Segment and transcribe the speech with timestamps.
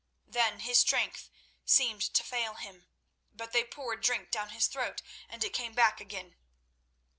[0.25, 1.29] Then his strength
[1.63, 2.87] seemed to fail him,
[3.35, 6.33] but they poured drink down his throat, and it came back again.